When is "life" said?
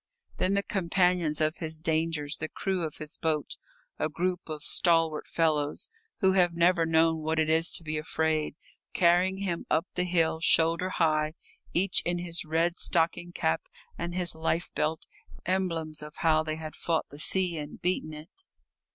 14.33-14.71